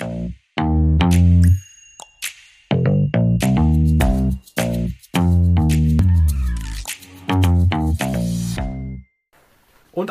[0.00, 0.34] Und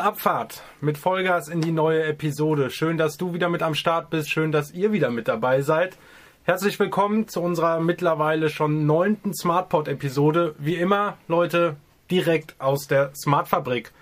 [0.00, 2.68] Abfahrt mit Vollgas in die neue Episode.
[2.68, 4.28] Schön, dass du wieder mit am Start bist.
[4.28, 5.96] Schön, dass ihr wieder mit dabei seid.
[6.42, 10.54] Herzlich willkommen zu unserer mittlerweile schon neunten SmartPod-Episode.
[10.58, 11.76] Wie immer, Leute,
[12.10, 13.92] direkt aus der Smartfabrik.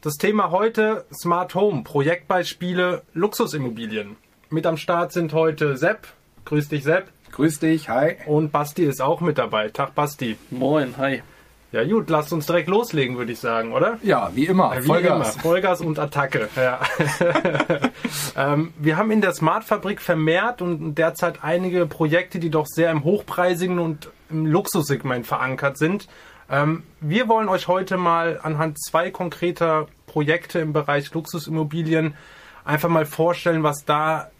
[0.00, 4.16] Das Thema heute Smart Home, Projektbeispiele, Luxusimmobilien.
[4.50, 6.06] Mit am Start sind heute Sepp.
[6.46, 7.08] Grüß dich, Sepp.
[7.32, 8.16] Grüß dich, hi.
[8.24, 9.68] Und Basti ist auch mit dabei.
[9.68, 10.38] Tag, Basti.
[10.50, 11.22] Moin, hi.
[11.70, 13.98] Ja gut, lasst uns direkt loslegen, würde ich sagen, oder?
[14.02, 14.74] Ja, wie immer.
[14.74, 15.34] Wie Vollgas.
[15.34, 15.42] Immer.
[15.42, 16.48] Vollgas und Attacke.
[16.56, 16.80] Ja.
[18.38, 23.04] ähm, wir haben in der Smartfabrik vermehrt und derzeit einige Projekte, die doch sehr im
[23.04, 26.08] hochpreisigen und im Luxussegment verankert sind.
[26.48, 32.14] Ähm, wir wollen euch heute mal anhand zwei konkreter Projekte im Bereich Luxusimmobilien
[32.64, 34.30] einfach mal vorstellen, was da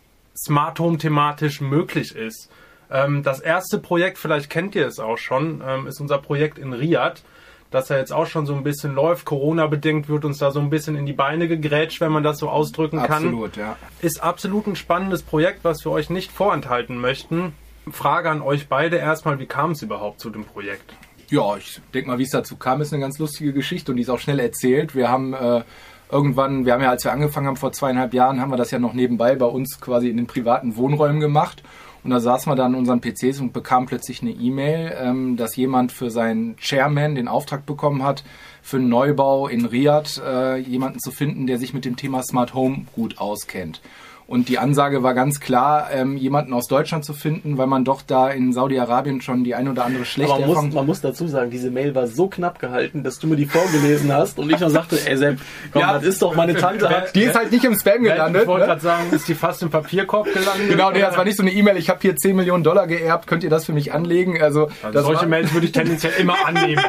[0.44, 2.50] Smart Home thematisch möglich ist.
[2.90, 6.72] Ähm, das erste Projekt, vielleicht kennt ihr es auch schon, ähm, ist unser Projekt in
[6.72, 7.22] Riyadh,
[7.70, 9.26] das ja jetzt auch schon so ein bisschen läuft.
[9.26, 12.48] Corona-bedingt wird uns da so ein bisschen in die Beine gegrätscht, wenn man das so
[12.48, 13.24] ausdrücken kann.
[13.24, 13.76] Absolut, ja.
[14.00, 17.52] Ist absolut ein spannendes Projekt, was wir euch nicht vorenthalten möchten.
[17.90, 20.94] Frage an euch beide erstmal, wie kam es überhaupt zu dem Projekt?
[21.30, 24.02] Ja, ich denke mal, wie es dazu kam, ist eine ganz lustige Geschichte und die
[24.02, 24.94] ist auch schnell erzählt.
[24.94, 25.62] Wir haben äh,
[26.10, 28.78] irgendwann, wir haben ja, als wir angefangen haben vor zweieinhalb Jahren, haben wir das ja
[28.78, 31.62] noch nebenbei bei uns quasi in den privaten Wohnräumen gemacht
[32.04, 35.56] und da saßen wir dann in unseren PCs und bekamen plötzlich eine E-Mail, ähm, dass
[35.56, 38.24] jemand für seinen Chairman den Auftrag bekommen hat,
[38.62, 42.54] für einen Neubau in Riyadh äh, jemanden zu finden, der sich mit dem Thema Smart
[42.54, 43.80] Home gut auskennt.
[44.28, 48.02] Und die Ansage war ganz klar, ähm, jemanden aus Deutschland zu finden, weil man doch
[48.02, 51.26] da in Saudi-Arabien schon die ein oder andere schlechte Aber man muss, man muss dazu
[51.26, 54.60] sagen, diese Mail war so knapp gehalten, dass du mir die vorgelesen hast und ich
[54.60, 55.38] noch sagte, ey Sepp,
[55.72, 56.90] komm, ja, das ist doch meine Tante.
[56.90, 58.42] Hat, die ist halt nicht im Spam gelandet.
[58.42, 58.66] Ich wollte ne?
[58.66, 60.68] gerade sagen, ist die fast im Papierkorb gelandet?
[60.68, 63.28] Genau, nee, das war nicht so eine E-Mail, ich habe hier 10 Millionen Dollar geerbt,
[63.28, 64.42] könnt ihr das für mich anlegen?
[64.42, 66.84] Also, also solche war, Mails würde ich tendenziell immer annehmen.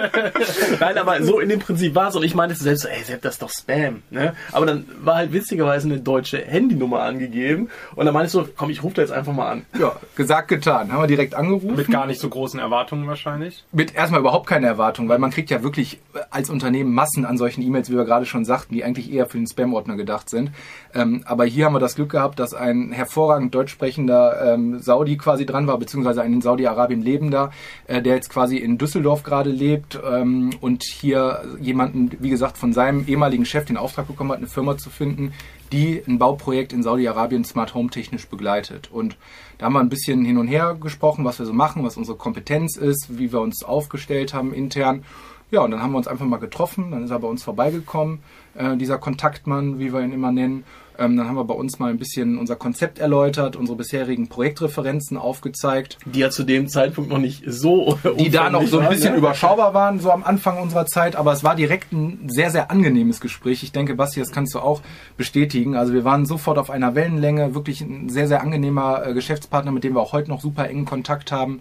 [0.80, 3.20] Nein, aber so in dem Prinzip war es und ich meinte selbst so, ey Sepp,
[3.20, 4.00] das ist doch Spam.
[4.08, 4.32] Ne?
[4.52, 7.70] Aber dann war halt witzigerweise eine deutsche Handynummer angegeben gegeben.
[7.96, 9.66] Und dann meinst du, komm, ich rufe da jetzt einfach mal an.
[9.78, 10.92] Ja, gesagt, getan.
[10.92, 11.76] Haben wir direkt angerufen.
[11.76, 13.64] Mit gar nicht so großen Erwartungen wahrscheinlich.
[13.72, 15.98] Mit erstmal überhaupt keine Erwartungen, weil man kriegt ja wirklich
[16.30, 19.38] als Unternehmen Massen an solchen E-Mails, wie wir gerade schon sagten, die eigentlich eher für
[19.38, 20.50] den Spam-Ordner gedacht sind.
[20.94, 25.16] Ähm, aber hier haben wir das Glück gehabt, dass ein hervorragend deutsch sprechender ähm, Saudi
[25.16, 27.50] quasi dran war, beziehungsweise ein in Saudi-Arabien lebender,
[27.86, 32.72] äh, der jetzt quasi in Düsseldorf gerade lebt ähm, und hier jemanden, wie gesagt, von
[32.72, 35.32] seinem ehemaligen Chef den Auftrag bekommen hat, eine Firma zu finden,
[35.72, 38.90] die ein Bauprojekt in Saudi-Arabien Smart Home technisch begleitet.
[38.92, 39.16] Und
[39.58, 42.16] da haben wir ein bisschen hin und her gesprochen, was wir so machen, was unsere
[42.16, 45.04] Kompetenz ist, wie wir uns aufgestellt haben intern.
[45.50, 48.20] Ja, und dann haben wir uns einfach mal getroffen, dann ist er bei uns vorbeigekommen,
[48.54, 50.64] äh, dieser Kontaktmann, wie wir ihn immer nennen.
[50.98, 55.16] Ähm, dann haben wir bei uns mal ein bisschen unser Konzept erläutert, unsere bisherigen Projektreferenzen
[55.16, 55.98] aufgezeigt.
[56.06, 59.18] Die ja zu dem Zeitpunkt noch nicht so Die da noch so ein bisschen waren,
[59.18, 63.20] überschaubar waren, so am Anfang unserer Zeit, aber es war direkt ein sehr, sehr angenehmes
[63.20, 63.62] Gespräch.
[63.62, 64.82] Ich denke, Basti, das kannst du auch
[65.16, 65.76] bestätigen.
[65.76, 69.84] Also wir waren sofort auf einer Wellenlänge, wirklich ein sehr, sehr angenehmer äh, Geschäftspartner, mit
[69.84, 71.60] dem wir auch heute noch super engen Kontakt haben.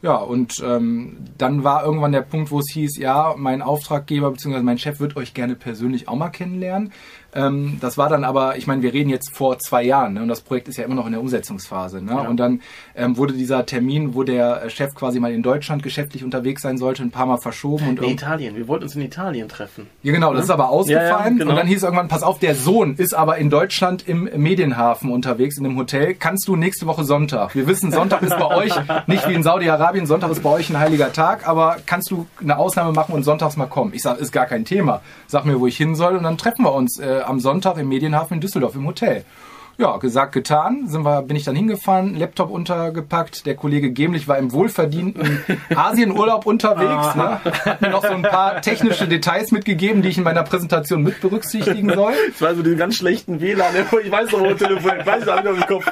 [0.00, 4.60] Ja, und ähm, dann war irgendwann der Punkt, wo es hieß, ja, mein Auftraggeber bzw.
[4.62, 6.92] mein Chef wird euch gerne persönlich auch mal kennenlernen.
[7.38, 10.28] Ähm, das war dann aber, ich meine, wir reden jetzt vor zwei Jahren ne, und
[10.28, 12.02] das Projekt ist ja immer noch in der Umsetzungsphase.
[12.02, 12.12] Ne?
[12.12, 12.20] Ja.
[12.22, 12.60] Und dann
[12.96, 17.02] ähm, wurde dieser Termin, wo der Chef quasi mal in Deutschland geschäftlich unterwegs sein sollte,
[17.02, 17.90] ein paar Mal verschoben.
[17.90, 19.86] Und in Italien, wir wollten uns in Italien treffen.
[20.02, 21.08] Ja genau, das ist aber ausgefallen.
[21.10, 21.50] Ja, ja, genau.
[21.50, 25.58] Und dann hieß irgendwann, pass auf, der Sohn ist aber in Deutschland im Medienhafen unterwegs,
[25.58, 26.14] in dem Hotel.
[26.14, 27.54] Kannst du nächste Woche Sonntag?
[27.54, 28.72] Wir wissen, Sonntag ist bei euch
[29.06, 32.58] nicht wie in Saudi-Arabien, Sonntag ist bei euch ein heiliger Tag, aber kannst du eine
[32.58, 33.92] Ausnahme machen und sonntags mal kommen?
[33.94, 35.02] Ich sage, ist gar kein Thema.
[35.28, 37.88] Sag mir, wo ich hin soll und dann treffen wir uns äh, am Sonntag im
[37.88, 39.24] Medienhafen in Düsseldorf im Hotel.
[39.80, 40.88] Ja, gesagt, getan.
[40.88, 43.46] Sind wir, bin ich dann hingefahren, Laptop untergepackt.
[43.46, 45.38] Der Kollege Gemlich war im wohlverdienten
[45.72, 47.14] Asienurlaub unterwegs.
[47.14, 47.40] Ne?
[47.44, 51.20] Hat mir noch so ein paar technische Details mitgegeben, die ich in meiner Präsentation mit
[51.20, 52.12] berücksichtigen soll.
[52.32, 53.72] Das war so den ganz schlechten WLAN.
[54.02, 55.02] Ich weiß noch, wo telefoniert.
[55.02, 55.86] Ich weiß noch, im Kopf.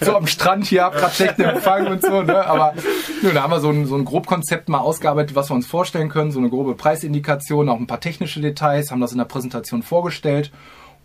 [0.00, 2.22] So am Strand hier, hab grad schlechten Empfang und so.
[2.22, 2.46] Ne?
[2.46, 2.72] Aber
[3.20, 6.08] nun, da haben wir so ein, so ein Grobkonzept mal ausgearbeitet, was wir uns vorstellen
[6.08, 6.30] können.
[6.30, 10.50] So eine grobe Preisindikation, auch ein paar technische Details, haben das in der Präsentation vorgestellt.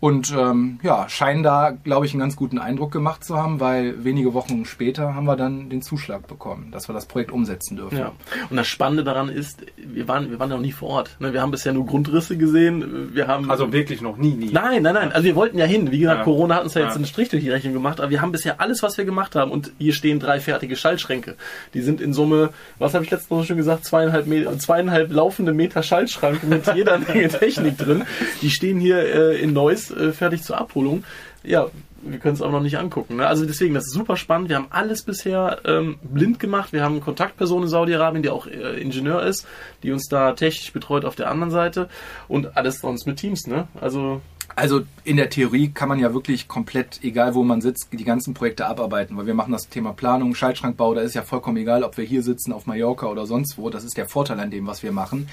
[0.01, 4.03] Und ähm, ja, scheinen da, glaube ich, einen ganz guten Eindruck gemacht zu haben, weil
[4.03, 7.97] wenige Wochen später haben wir dann den Zuschlag bekommen, dass wir das Projekt umsetzen dürfen.
[7.97, 8.12] Ja.
[8.50, 11.15] Und das Spannende daran ist, wir waren, wir waren noch nie vor Ort.
[11.19, 11.31] Ne?
[11.31, 13.15] Wir haben bisher nur Grundrisse gesehen.
[13.15, 14.51] Wir haben also wirklich noch nie, nie.
[14.51, 15.12] Nein, nein, nein.
[15.13, 15.92] Also wir wollten ja hin.
[15.92, 16.24] Wie gesagt, ja.
[16.24, 16.95] Corona hat uns ja jetzt ja.
[16.97, 19.50] einen Strich durch die Rechnung gemacht, aber wir haben bisher alles, was wir gemacht haben.
[19.50, 21.36] Und hier stehen drei fertige Schaltschränke.
[21.74, 22.50] Die sind in Summe,
[22.80, 27.00] was habe ich letztes Mal schon gesagt, zweieinhalb, Meter, zweieinhalb laufende Meter Schaltschrank mit jeder
[27.07, 28.03] Menge Technik drin.
[28.42, 31.04] Die stehen hier äh, in Neuss äh, fertig zur Abholung.
[31.44, 31.68] Ja,
[32.02, 33.18] wir können es auch noch nicht angucken.
[33.18, 33.28] Ne?
[33.28, 34.50] Also deswegen, das ist super spannend.
[34.50, 36.72] Wir haben alles bisher ähm, blind gemacht.
[36.72, 39.48] Wir haben eine Kontaktperson in Saudi-Arabien, die auch äh, Ingenieur ist,
[39.84, 41.90] die uns da technisch betreut auf der anderen Seite
[42.28, 43.48] und alles sonst mit Teams.
[43.48, 43.68] Ne?
[43.82, 44.22] Also
[44.56, 48.34] also in der Theorie kann man ja wirklich komplett, egal wo man sitzt, die ganzen
[48.34, 51.98] Projekte abarbeiten, weil wir machen das Thema Planung, Schaltschrankbau, da ist ja vollkommen egal, ob
[51.98, 53.69] wir hier sitzen auf Mallorca oder sonst wo.
[53.69, 55.28] Das ist der Vorteil an dem, was wir machen.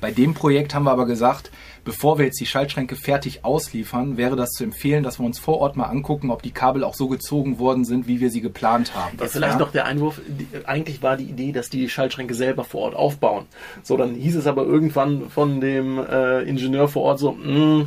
[0.00, 1.50] Bei dem Projekt haben wir aber gesagt,
[1.84, 5.58] bevor wir jetzt die Schaltschränke fertig ausliefern, wäre das zu empfehlen, dass wir uns vor
[5.58, 8.94] Ort mal angucken, ob die Kabel auch so gezogen worden sind, wie wir sie geplant
[8.94, 9.16] haben.
[9.16, 9.58] Das vielleicht ja?
[9.58, 10.20] noch der Einwurf,
[10.66, 13.46] eigentlich war die Idee, dass die Schaltschränke selber vor Ort aufbauen.
[13.82, 17.86] So, dann hieß es aber irgendwann von dem äh, Ingenieur vor Ort so, mh, mm,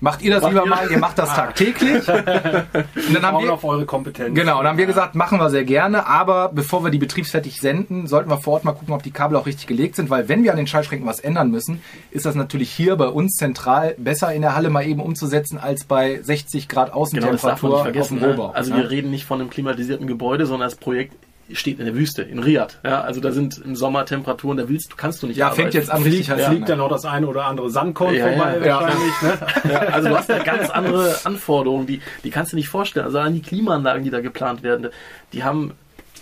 [0.00, 0.70] Macht ihr das macht lieber ihr?
[0.70, 2.08] mal, ihr macht das tagtäglich.
[2.08, 4.34] und dann haben wir auf eure Kompetenz.
[4.34, 7.60] Genau, und dann haben wir gesagt, machen wir sehr gerne, aber bevor wir die betriebsfertig
[7.60, 10.28] senden, sollten wir vor Ort mal gucken, ob die Kabel auch richtig gelegt sind, weil
[10.28, 13.94] wenn wir an den Schaltschränken was ändern müssen, ist das natürlich hier bei uns zentral
[13.98, 18.18] besser in der Halle mal eben umzusetzen als bei 60 Grad Außentemperatur genau, auf dem
[18.18, 18.48] Rohbau.
[18.48, 18.54] Ne?
[18.54, 18.82] Also ne?
[18.82, 21.14] wir reden nicht von einem klimatisierten Gebäude, sondern das Projekt
[21.54, 22.78] steht in der Wüste, in Riyadh.
[22.84, 25.62] Ja, also da sind im Sommer Temperaturen, da willst du, kannst du nicht Ja, arbeiten.
[25.62, 26.26] fängt jetzt an heiß.
[26.26, 26.50] Ja.
[26.50, 29.22] Fliegt dann noch das eine oder andere Sandkorn ja, vorbei ja, wahrscheinlich.
[29.64, 29.92] Ne?
[29.92, 33.06] Also du hast ja ganz andere Anforderungen, die, die kannst du nicht vorstellen.
[33.06, 34.88] Also an die Klimaanlagen, die da geplant werden,
[35.32, 35.72] die haben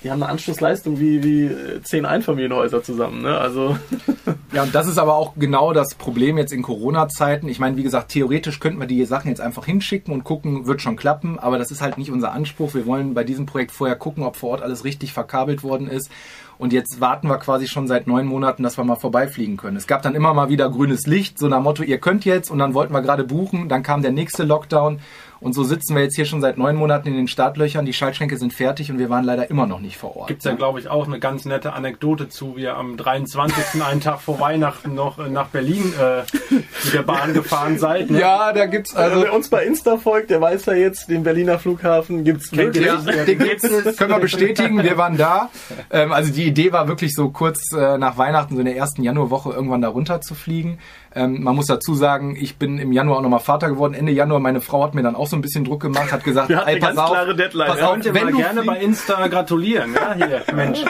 [0.04, 3.22] die haben eine Anschlussleistung wie, wie äh, zehn Einfamilienhäuser zusammen.
[3.22, 3.36] Ne?
[3.36, 3.76] Also
[4.52, 7.48] ja, und das ist aber auch genau das Problem jetzt in Corona-Zeiten.
[7.48, 10.82] Ich meine, wie gesagt, theoretisch könnten wir die Sachen jetzt einfach hinschicken und gucken, wird
[10.82, 12.74] schon klappen, aber das ist halt nicht unser Anspruch.
[12.74, 16.10] Wir wollen bei diesem Projekt vorher gucken, ob vor Ort alles richtig verkabelt worden ist.
[16.58, 19.76] Und jetzt warten wir quasi schon seit neun Monaten, dass wir mal vorbeifliegen können.
[19.76, 22.58] Es gab dann immer mal wieder grünes Licht, so nach Motto, ihr könnt jetzt, und
[22.58, 24.98] dann wollten wir gerade buchen, dann kam der nächste Lockdown
[25.40, 27.86] und so sitzen wir jetzt hier schon seit neun Monaten in den Startlöchern.
[27.86, 30.28] Die Schaltschränke sind fertig und wir waren leider immer noch nicht vor Ort.
[30.28, 32.56] Gibt es ja, glaube ich, auch eine ganz nette Anekdote zu.
[32.56, 33.82] Wir am 23.
[33.82, 38.10] einen Tag vor Weihnachten noch äh, nach Berlin äh, mit der Bahn gefahren seid.
[38.10, 38.20] Ne?
[38.20, 39.16] Ja, da gibt's also.
[39.16, 42.86] also wer uns bei Insta folgt, der weiß ja jetzt, den Berliner Flughafen gibt's wirklich.
[42.86, 44.82] Ja, den gibt's, können wir bestätigen.
[44.82, 45.50] Wir waren da.
[45.90, 49.02] Ähm, also die Idee war wirklich so kurz äh, nach Weihnachten, so in der ersten
[49.02, 50.78] Januarwoche irgendwann da runter zu fliegen.
[51.14, 53.94] Ähm, man muss dazu sagen, ich bin im Januar auch nochmal Vater geworden.
[53.94, 56.50] Ende Januar, meine Frau hat mir dann auch so ein bisschen Druck gemacht, hat gesagt,
[56.66, 57.68] ey, pass auf, Deadline.
[57.68, 59.94] pass auf, ja, wenn du gerne bei Insta gratulieren.
[59.94, 60.84] Ja, hier, Mensch.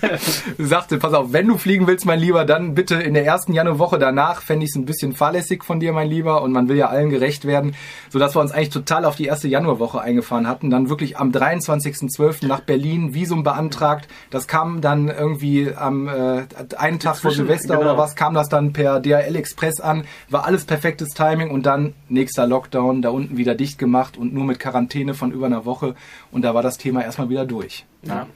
[0.58, 3.98] sagte, pass auf, wenn du fliegen willst, mein Lieber, dann bitte in der ersten Januarwoche
[3.98, 6.42] danach fände ich es ein bisschen fahrlässig von dir, mein Lieber.
[6.42, 7.74] Und man will ja allen gerecht werden,
[8.10, 10.70] sodass wir uns eigentlich total auf die erste Januarwoche eingefahren hatten.
[10.70, 12.46] Dann wirklich am 23.12.
[12.46, 14.08] nach Berlin Visum beantragt.
[14.30, 16.44] Das kam dann irgendwie am äh,
[16.76, 17.92] einen Tag vor Silvester genau.
[17.92, 21.94] oder was, kam das dann per DHL Express an, war alles perfektes Timing und dann
[22.08, 25.94] nächster Lockdown, da unten wieder dicht gemacht und nur mit Quarantäne von über einer Woche
[26.32, 27.84] und da war das Thema erstmal wieder durch.
[28.02, 28.26] Ja.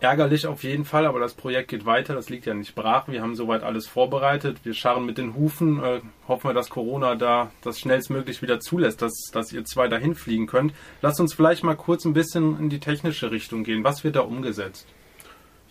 [0.00, 3.08] Ärgerlich auf jeden Fall, aber das Projekt geht weiter, das liegt ja nicht brach.
[3.08, 4.58] Wir haben soweit alles vorbereitet.
[4.62, 9.00] Wir scharren mit den Hufen, äh, hoffen wir, dass Corona da das schnellstmöglich wieder zulässt,
[9.00, 10.74] dass, dass ihr zwei dahin fliegen könnt.
[11.00, 13.82] Lasst uns vielleicht mal kurz ein bisschen in die technische Richtung gehen.
[13.82, 14.86] Was wird da umgesetzt?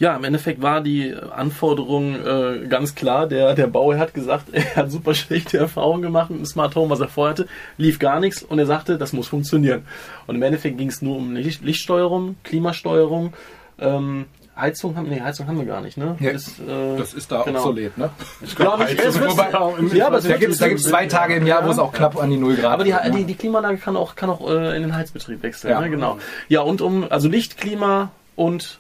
[0.04, 3.26] Ja, im Endeffekt war die Anforderung äh, ganz klar.
[3.26, 6.90] Der, der Bauer hat gesagt, er hat super schlechte Erfahrungen gemacht mit dem Smart Home,
[6.90, 7.48] was er vorher hatte.
[7.78, 9.86] Lief gar nichts und er sagte, das muss funktionieren.
[10.28, 13.32] Und im Endeffekt ging es nur um Licht, Lichtsteuerung, Klimasteuerung.
[13.80, 14.26] Ähm,
[14.58, 16.18] Heizung haben, nee, Heizung haben wir gar nicht, ne?
[16.20, 17.60] Ja, ist, äh, das ist da genau.
[17.60, 18.10] obsolet, ne?
[18.42, 21.72] Ich glaube, ich, es wird, ja, aber da gibt es zwei Tage im Jahr, wo
[21.72, 24.30] es auch knapp an die Null Grad Aber die, die, die Klimaanlage kann auch, kann
[24.30, 25.80] auch äh, in den Heizbetrieb wechseln, ja.
[25.80, 25.90] Ne?
[25.90, 26.18] genau.
[26.50, 28.80] Ja, und um, also Licht, Klima und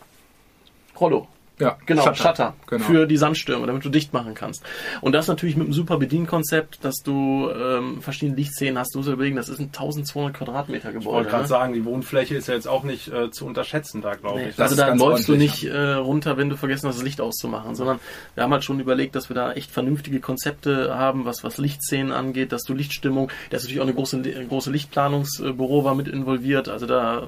[1.00, 1.28] Rollo.
[1.60, 2.84] Ja, genau, Shutter, Shutter genau.
[2.84, 4.64] für die Sandstürme, damit du dicht machen kannst.
[5.02, 8.96] Und das natürlich mit einem super Bedienkonzept, dass du ähm, verschiedene Lichtszenen hast.
[8.96, 11.00] Du musst überlegen, das ist ein 1200 Quadratmeter Gebäude.
[11.00, 11.48] Ich wollte gerade ne?
[11.48, 14.60] sagen, die Wohnfläche ist ja jetzt auch nicht äh, zu unterschätzen da, glaube nee, ich.
[14.60, 18.00] Also da läufst du nicht äh, runter, wenn du vergessen hast, das Licht auszumachen, sondern
[18.34, 22.12] wir haben halt schon überlegt, dass wir da echt vernünftige Konzepte haben, was, was Lichtszenen
[22.12, 26.08] angeht, dass du Lichtstimmung, da ist natürlich auch eine große, eine große Lichtplanungsbüro war mit
[26.08, 27.24] involviert, also da äh,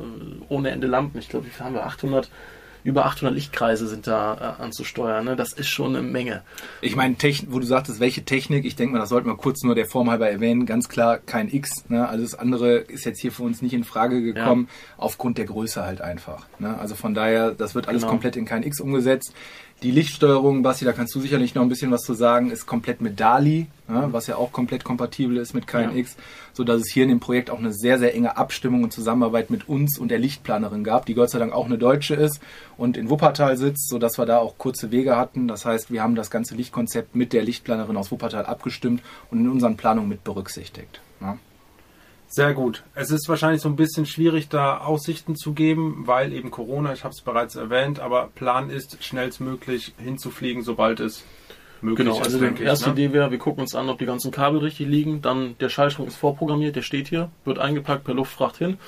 [0.50, 1.20] ohne Ende Lampen.
[1.20, 1.86] Ich glaube, wie viel haben wir?
[1.86, 2.28] 800
[2.86, 5.26] über 800 Lichtkreise sind da äh, anzusteuern.
[5.26, 5.36] Ne?
[5.36, 6.44] Das ist schon eine Menge.
[6.82, 7.16] Ich meine,
[7.48, 10.12] wo du sagtest, welche Technik, ich denke mal, das sollten wir kurz nur der Form
[10.12, 10.68] halber erwähnen.
[10.68, 11.90] Ganz klar kein X.
[11.90, 12.08] Ne?
[12.08, 14.96] Alles andere ist jetzt hier für uns nicht in Frage gekommen, ja.
[14.98, 16.46] aufgrund der Größe halt einfach.
[16.60, 16.78] Ne?
[16.78, 18.12] Also von daher, das wird alles genau.
[18.12, 19.34] komplett in kein X umgesetzt.
[19.84, 23.02] Die Lichtsteuerung, Basti, da kannst du sicherlich noch ein bisschen was zu sagen, ist komplett
[23.02, 26.24] mit DALI, ja, was ja auch komplett kompatibel ist mit KNX, ja.
[26.54, 29.50] so dass es hier in dem Projekt auch eine sehr, sehr enge Abstimmung und Zusammenarbeit
[29.50, 32.40] mit uns und der Lichtplanerin gab, die Gott sei Dank auch eine Deutsche ist
[32.78, 35.48] und in Wuppertal sitzt, so dass wir da auch kurze Wege hatten.
[35.48, 39.50] Das heißt, wir haben das ganze Lichtkonzept mit der Lichtplanerin aus Wuppertal abgestimmt und in
[39.50, 41.02] unseren Planungen mit berücksichtigt.
[41.20, 41.38] Ja.
[42.36, 42.84] Sehr gut.
[42.96, 47.06] Es ist wahrscheinlich so ein bisschen schwierig, da Aussichten zu geben, weil eben Corona, ich
[47.06, 51.24] habe es bereits erwähnt, aber Plan ist, schnellstmöglich hinzufliegen, sobald es
[51.80, 52.26] möglich genau, ist.
[52.26, 52.96] Also die erste ne?
[52.96, 55.22] Idee wäre, wir gucken uns an, ob die ganzen Kabel richtig liegen.
[55.22, 58.80] Dann der Schaltschrank ist vorprogrammiert, der steht hier, wird eingepackt per Luftfracht hin.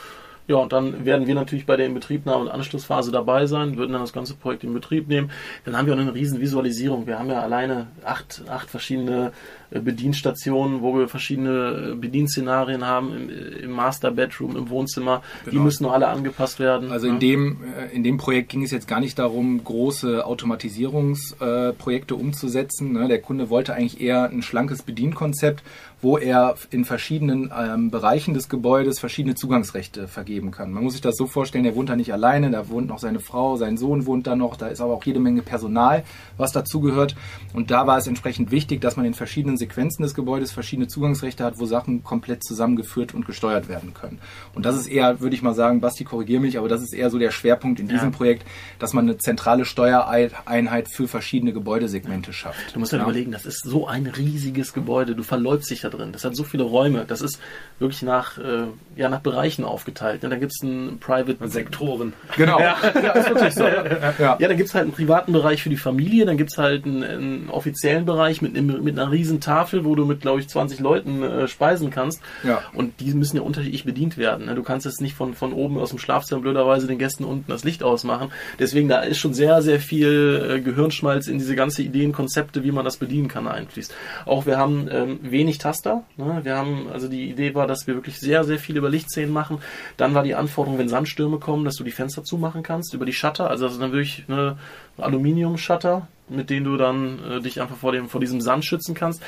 [0.47, 4.01] Ja, und dann werden wir natürlich bei der Inbetriebnahme und Anschlussphase dabei sein, würden dann
[4.01, 5.29] das ganze Projekt in Betrieb nehmen.
[5.65, 7.05] Dann haben wir auch eine riesen Visualisierung.
[7.05, 9.33] Wir haben ja alleine acht, acht verschiedene
[9.71, 13.33] Bedienstationen, wo wir verschiedene äh, Bedienszenarien haben im, äh,
[13.63, 15.21] im Master Bedroom, im Wohnzimmer.
[15.43, 15.51] Genau.
[15.51, 16.91] Die müssen noch alle angepasst werden.
[16.91, 17.19] Also in ja.
[17.19, 17.57] dem
[17.91, 22.93] in dem Projekt ging es jetzt gar nicht darum, große Automatisierungsprojekte äh, umzusetzen.
[22.93, 23.07] Ne?
[23.07, 25.63] Der Kunde wollte eigentlich eher ein schlankes Bedienkonzept,
[26.01, 30.71] wo er in verschiedenen ähm, Bereichen des Gebäudes verschiedene Zugangsrechte vergeben kann.
[30.71, 33.19] Man muss sich das so vorstellen, er wohnt da nicht alleine, da wohnt noch seine
[33.19, 36.03] Frau, sein Sohn wohnt da noch, da ist aber auch jede Menge Personal,
[36.37, 37.15] was dazugehört.
[37.53, 41.43] Und da war es entsprechend wichtig, dass man in verschiedenen Sequenzen des Gebäudes verschiedene Zugangsrechte
[41.43, 44.19] hat, wo Sachen komplett zusammengeführt und gesteuert werden können.
[44.53, 47.09] Und das ist eher, würde ich mal sagen, Basti, korrigier mich, aber das ist eher
[47.09, 48.15] so der Schwerpunkt in diesem ja.
[48.15, 48.45] Projekt,
[48.79, 52.75] dass man eine zentrale Steuereinheit für verschiedene Gebäudesegmente schafft.
[52.75, 56.11] Du musst ja überlegen, das ist so ein riesiges Gebäude, du verläufst dich da drin.
[56.11, 57.05] Das hat so viele Räume.
[57.07, 57.39] Das ist
[57.79, 60.23] wirklich nach, äh, ja, nach Bereichen aufgeteilt.
[60.23, 61.37] Ja, da gibt es einen Private...
[61.49, 62.13] Sektoren.
[62.35, 62.59] Genau.
[62.59, 63.63] ja, ja, ist wirklich so.
[64.19, 66.57] Ja, ja dann gibt es halt einen privaten Bereich für die Familie, dann gibt es
[66.57, 70.49] halt einen, einen, offiziellen Bereich mit, mit einer riesen Tafel, wo du mit, glaube ich,
[70.49, 72.21] 20 Leuten äh, speisen kannst.
[72.43, 72.61] Ja.
[72.73, 74.47] Und die müssen ja unterschiedlich bedient werden.
[74.47, 74.55] Ne?
[74.55, 77.63] Du kannst jetzt nicht von, von oben aus dem Schlafzimmer blöderweise den Gästen unten das
[77.63, 78.31] Licht ausmachen.
[78.59, 82.71] Deswegen, da ist schon sehr, sehr viel äh, Gehirnschmalz in diese ganze Ideen, Konzepte, wie
[82.71, 83.93] man das bedienen kann, einfließt.
[84.25, 86.03] Auch wir haben ähm, wenig Taster.
[86.17, 86.41] Ne?
[86.43, 89.59] Wir haben, also die Idee war, dass wir wirklich sehr, sehr viel über Lichtszenen machen.
[89.95, 93.13] Dann war die Anforderung, wenn Sandstürme kommen, dass du die Fenster zumachen kannst über die
[93.13, 93.49] Shutter.
[93.49, 94.57] Also ist dann wirklich eine
[94.97, 99.21] Aluminium-Shutter, mit denen du dann äh, dich einfach vor, dem, vor diesem Sand schützen kannst.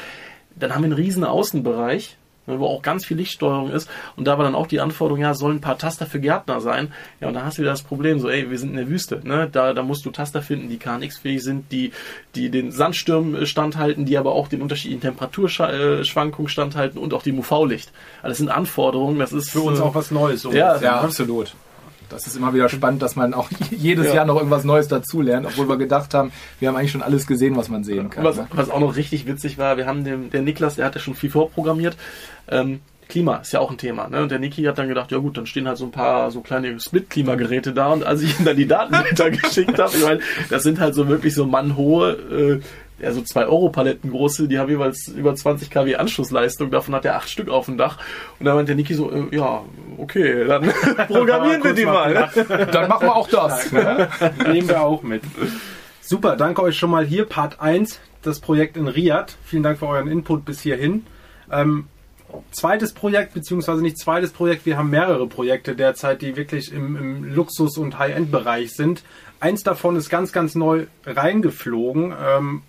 [0.56, 2.18] Dann haben wir einen riesen Außenbereich,
[2.58, 3.90] wo auch ganz viel Lichtsteuerung ist.
[4.16, 6.92] Und da war dann auch die Anforderung, ja, sollen ein paar Taster für Gärtner sein.
[7.22, 9.22] Ja, und da hast du wieder das Problem, so, ey, wir sind in der Wüste,
[9.24, 9.48] ne?
[9.52, 11.92] Da, da musst du Taster finden, die KNX-fähig sind, die,
[12.36, 17.92] die den Sandstürmen standhalten, die aber auch den unterschiedlichen Temperaturschwankungen standhalten und auch dem UV-Licht.
[18.18, 20.44] Also das sind Anforderungen, das ist für uns äh, auch was Neues.
[20.52, 21.54] Ja, ja, absolut.
[22.10, 24.16] Das ist immer wieder spannend, dass man auch jedes ja.
[24.16, 27.56] Jahr noch irgendwas Neues dazulernt, obwohl wir gedacht haben, wir haben eigentlich schon alles gesehen,
[27.56, 28.24] was man sehen kann.
[28.24, 28.48] Was, ne?
[28.52, 31.30] was auch noch richtig witzig war, wir haben den, der Niklas, der hatte schon viel
[31.30, 31.98] vorprogrammiert.
[32.50, 34.08] Ähm, Klima ist ja auch ein Thema.
[34.08, 34.22] Ne?
[34.22, 36.42] Und der Niki hat dann gedacht, ja gut, dann stehen halt so ein paar so
[36.42, 37.88] kleine Split-Klimageräte da.
[37.88, 38.96] Und als ich ihm dann die Daten
[39.42, 42.62] geschickt habe, ich meine, das sind halt so wirklich so mannhohe äh,
[43.02, 47.06] ja, so 2 Euro Paletten große, die haben jeweils über 20 kW Anschlussleistung, davon hat
[47.06, 47.98] er acht Stück auf dem Dach.
[48.40, 49.64] Und da meint der Niki so, äh, ja,
[49.98, 50.72] okay, dann
[51.08, 52.30] programmieren wir die mal.
[52.72, 53.72] dann machen wir auch das.
[53.72, 55.24] Nehmen wir auch mit.
[56.02, 59.36] Super, danke euch schon mal hier, Part 1, das Projekt in Riyadh.
[59.46, 61.06] Vielen Dank für euren Input bis hierhin.
[61.52, 61.86] Ähm,
[62.52, 67.34] zweites Projekt, beziehungsweise nicht zweites Projekt, wir haben mehrere Projekte derzeit, die wirklich im, im
[67.34, 69.04] Luxus- und High-End-Bereich sind.
[69.40, 72.14] Eins davon ist ganz, ganz neu reingeflogen.
[72.22, 72.62] Ähm,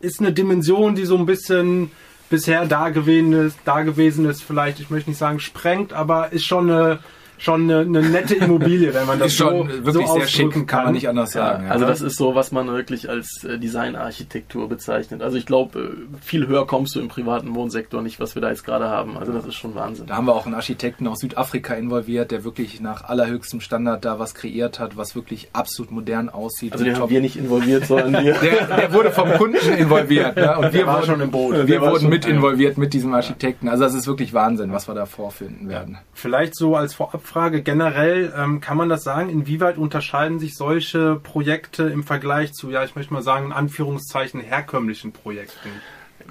[0.00, 1.90] ist eine Dimension, die so ein bisschen
[2.30, 6.98] bisher dagewesenes, dagewesenes vielleicht, ich möchte nicht sagen sprengt, aber ist schon eine
[7.38, 10.52] schon eine, eine nette Immobilie, wenn man das ist schon so, wirklich so sehr schick,
[10.52, 10.66] kann.
[10.66, 11.66] kann man nicht anders sagen.
[11.66, 15.22] Ja, also das ist so, was man wirklich als äh, Designarchitektur bezeichnet.
[15.22, 18.50] Also ich glaube, äh, viel höher kommst du im privaten Wohnsektor nicht, was wir da
[18.50, 19.16] jetzt gerade haben.
[19.16, 20.06] Also das ist schon Wahnsinn.
[20.06, 24.18] Da haben wir auch einen Architekten aus Südafrika involviert, der wirklich nach allerhöchstem Standard da
[24.18, 26.72] was kreiert hat, was wirklich absolut modern aussieht.
[26.72, 28.34] Also den haben wir nicht involviert, sondern wir.
[28.34, 30.36] der, der wurde vom Kunden involviert.
[30.36, 30.58] Ne?
[30.58, 31.66] Und wir wurden, schon im Boot.
[31.66, 33.68] Wir wurden mit involviert mit diesem Architekten.
[33.68, 35.98] Also das ist wirklich Wahnsinn, was wir da vorfinden werden.
[36.12, 41.16] Vielleicht so als Vorab Frage generell, ähm, kann man das sagen, inwieweit unterscheiden sich solche
[41.16, 45.68] Projekte im Vergleich zu, ja, ich möchte mal sagen, in Anführungszeichen herkömmlichen Projekten?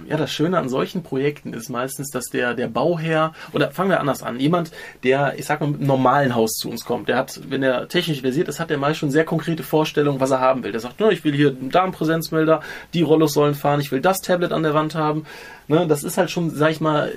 [0.06, 4.00] ja, das Schöne an solchen Projekten ist meistens, dass der, der Bauherr, oder fangen wir
[4.00, 4.72] anders an, jemand,
[5.04, 7.88] der, ich sag mal, mit einem normalen Haus zu uns kommt, der hat, wenn er
[7.88, 10.72] technisch versiert ist, hat er meist schon sehr konkrete Vorstellungen, was er haben will.
[10.72, 12.62] Der sagt, ne, ich will hier einen Darmpräsenzmelder,
[12.94, 15.26] die Rollos sollen fahren, ich will das Tablet an der Wand haben.
[15.68, 17.12] Ne, das ist halt schon, sag ich mal,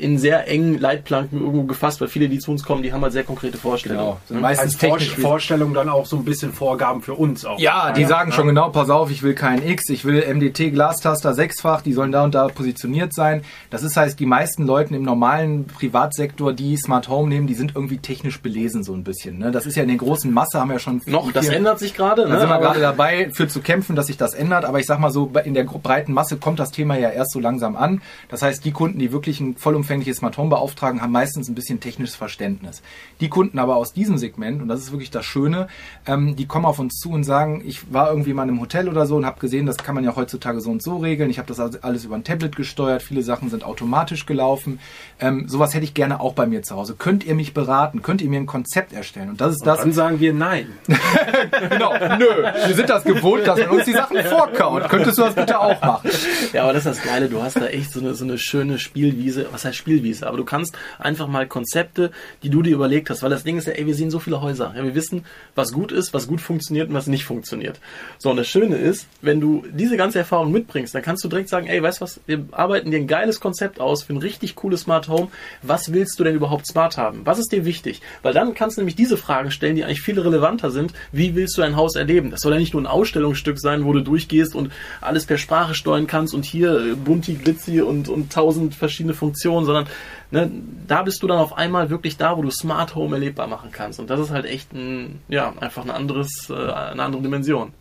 [0.00, 3.12] in sehr engen Leitplanken irgendwo gefasst, weil viele, die zu uns kommen, die haben halt
[3.12, 4.00] sehr konkrete Vorstellungen.
[4.00, 4.20] Genau.
[4.26, 7.58] Sind meistens technisch Vorstellungen dann auch so ein bisschen Vorgaben für uns auch.
[7.58, 8.36] Ja, die ja, sagen ja.
[8.36, 12.12] schon genau, pass auf, ich will keinen X, ich will MDT Glastaster sechsfach, die sollen
[12.12, 13.42] da und da positioniert sein.
[13.70, 17.74] Das ist heißt, die meisten Leute im normalen Privatsektor, die Smart Home nehmen, die sind
[17.74, 19.38] irgendwie technisch belesen so ein bisschen.
[19.38, 19.50] Ne?
[19.50, 21.00] Das ist ja in der großen Masse, haben wir ja schon...
[21.06, 22.22] Noch, das ändert sich gerade.
[22.22, 22.40] Da ne?
[22.40, 24.64] sind wir gerade dabei, für zu kämpfen, dass sich das ändert.
[24.64, 27.40] Aber ich sag mal so, in der breiten Masse kommt das Thema ja erst so
[27.40, 28.02] langsam an.
[28.28, 31.54] Das heißt, die Kunden, die wirklich ein vollumfängliches vollumfängliches Smart Home beauftragen, haben meistens ein
[31.54, 32.82] bisschen technisches Verständnis.
[33.20, 35.66] Die Kunden aber aus diesem Segment, und das ist wirklich das Schöne,
[36.06, 39.06] ähm, die kommen auf uns zu und sagen, ich war irgendwie mal einem Hotel oder
[39.06, 41.28] so und habe gesehen, das kann man ja heutzutage so und so regeln.
[41.28, 44.78] Ich habe das alles über ein Tablet gesteuert, viele Sachen sind automatisch gelaufen.
[45.18, 46.94] Ähm, sowas hätte ich gerne auch bei mir zu Hause.
[46.96, 48.02] Könnt ihr mich beraten?
[48.02, 49.30] Könnt ihr mir ein Konzept erstellen?
[49.30, 49.80] Und das ist und das.
[49.80, 50.68] Dann sagen wir nein.
[51.68, 52.26] genau, nö.
[52.66, 54.88] Wir sind das gewohnt, dass man uns die Sachen vorkaut.
[54.88, 56.10] Könntest du das bitte auch machen?
[56.52, 57.28] Ja, aber das ist das Geile.
[57.28, 59.46] Du hast da echt so eine, so eine schöne Spielwiese.
[59.50, 63.30] Was heißt Spielwiese, aber du kannst einfach mal Konzepte, die du dir überlegt hast, weil
[63.30, 64.72] das Ding ist ja, ey, wir sehen so viele Häuser.
[64.76, 67.80] Ja, wir wissen, was gut ist, was gut funktioniert und was nicht funktioniert.
[68.18, 71.48] So, und das Schöne ist, wenn du diese ganze Erfahrung mitbringst, dann kannst du direkt
[71.48, 74.82] sagen, ey, weißt was, wir arbeiten dir ein geiles Konzept aus für ein richtig cooles
[74.82, 75.28] Smart Home.
[75.62, 77.22] Was willst du denn überhaupt smart haben?
[77.24, 78.00] Was ist dir wichtig?
[78.22, 80.92] Weil dann kannst du nämlich diese Fragen stellen, die eigentlich viel relevanter sind.
[81.12, 82.30] Wie willst du ein Haus erleben?
[82.30, 84.70] Das soll ja nicht nur ein Ausstellungsstück sein, wo du durchgehst und
[85.00, 89.66] alles per Sprache steuern kannst und hier äh, bunti, glitzy und, und tausend verschiedene Funktionen,
[89.70, 89.86] sondern
[90.30, 90.50] ne,
[90.86, 94.00] da bist du dann auf einmal wirklich da, wo du Smart Home erlebbar machen kannst.
[94.00, 97.72] Und das ist halt echt ein, ja, einfach ein anderes, äh, eine andere Dimension.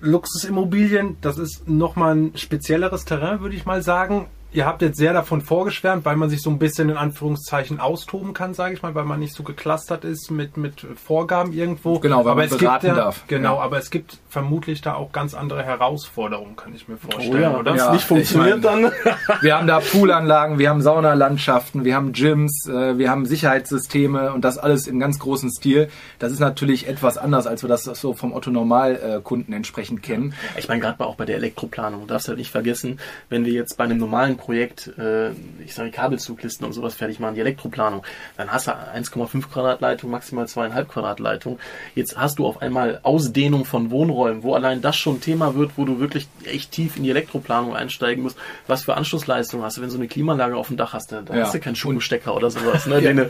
[0.00, 5.12] Luxusimmobilien, das ist nochmal ein spezielleres Terrain, würde ich mal sagen ihr habt jetzt sehr
[5.12, 8.94] davon vorgeschwärmt, weil man sich so ein bisschen in Anführungszeichen austoben kann, sage ich mal,
[8.94, 11.98] weil man nicht so geclustert ist mit, mit Vorgaben irgendwo.
[11.98, 13.24] Genau, weil aber man beraten ja, darf.
[13.26, 13.62] Genau, ja.
[13.62, 17.58] aber es gibt vermutlich da auch ganz andere Herausforderungen, kann ich mir vorstellen, oh ja,
[17.58, 17.72] oder?
[17.72, 18.92] Wenn es nicht funktioniert, ich mein, dann.
[19.42, 24.44] wir haben da Poolanlagen, wir haben Saunalandschaften, wir haben Gyms, äh, wir haben Sicherheitssysteme und
[24.44, 25.90] das alles im ganz großen Stil.
[26.18, 30.32] Das ist natürlich etwas anders, als wir das so vom Otto Normalkunden entsprechend kennen.
[30.56, 33.76] Ich meine, gerade auch bei der Elektroplanung, du darfst halt nicht vergessen, wenn wir jetzt
[33.76, 38.02] bei einem normalen Projekt, äh, ich sage Kabelzuglisten und sowas fertig machen, die Elektroplanung,
[38.38, 41.58] dann hast du 1,5 Quadrat Leitung, maximal 2,5 Quadrat Leitung.
[41.94, 45.84] Jetzt hast du auf einmal Ausdehnung von Wohnräumen, wo allein das schon Thema wird, wo
[45.84, 48.38] du wirklich echt tief in die Elektroplanung einsteigen musst.
[48.66, 51.22] Was für Anschlussleistung hast du, wenn du so eine Klimaanlage auf dem Dach hast, da
[51.28, 51.42] ja.
[51.42, 52.86] hast du keinen Schuhstecker oder sowas.
[52.86, 53.00] Ne?
[53.02, 53.26] ja.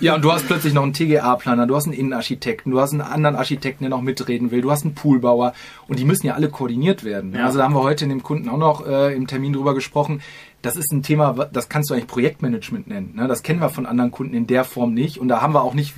[0.00, 3.00] ja, und du hast plötzlich noch einen TGA-Planer, du hast einen Innenarchitekten, du hast einen
[3.00, 5.54] anderen Architekten, der noch mitreden will, du hast einen Poolbauer
[5.86, 7.34] und die müssen ja alle koordiniert werden.
[7.34, 7.46] Ja.
[7.46, 10.20] Also da haben wir heute in dem Kunden auch noch äh, im Termin drüber gesprochen
[10.62, 13.14] das ist ein Thema, das kannst du eigentlich Projektmanagement nennen.
[13.16, 13.26] Ne?
[13.26, 15.18] Das kennen wir von anderen Kunden in der Form nicht.
[15.18, 15.94] Und da haben wir auch nicht,